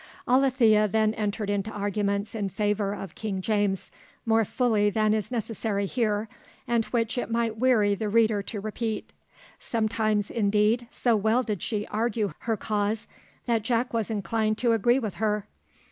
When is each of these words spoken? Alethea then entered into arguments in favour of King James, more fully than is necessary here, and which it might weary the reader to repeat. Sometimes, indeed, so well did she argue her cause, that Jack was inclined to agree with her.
Alethea 0.27 0.87
then 0.87 1.13
entered 1.13 1.47
into 1.47 1.69
arguments 1.69 2.33
in 2.33 2.49
favour 2.49 2.91
of 2.95 3.13
King 3.13 3.39
James, 3.39 3.91
more 4.25 4.43
fully 4.43 4.89
than 4.89 5.13
is 5.13 5.29
necessary 5.31 5.85
here, 5.85 6.27
and 6.67 6.85
which 6.85 7.19
it 7.19 7.29
might 7.29 7.59
weary 7.59 7.93
the 7.93 8.09
reader 8.09 8.41
to 8.41 8.59
repeat. 8.59 9.13
Sometimes, 9.59 10.31
indeed, 10.31 10.87
so 10.89 11.15
well 11.15 11.43
did 11.43 11.61
she 11.61 11.85
argue 11.91 12.33
her 12.39 12.57
cause, 12.57 13.05
that 13.45 13.61
Jack 13.61 13.93
was 13.93 14.09
inclined 14.09 14.57
to 14.57 14.73
agree 14.73 14.97
with 14.97 15.17
her. 15.21 15.45